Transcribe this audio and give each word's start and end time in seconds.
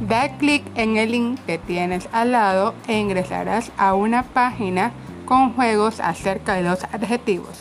Da 0.00 0.36
clic 0.38 0.64
en 0.74 0.96
el 0.96 1.12
link 1.12 1.38
que 1.46 1.58
tienes 1.58 2.08
al 2.12 2.32
lado 2.32 2.74
e 2.88 2.98
ingresarás 2.98 3.70
a 3.78 3.94
una 3.94 4.24
página 4.24 4.92
con 5.24 5.54
juegos 5.54 6.00
acerca 6.00 6.54
de 6.54 6.64
los 6.64 6.82
adjetivos. 6.84 7.60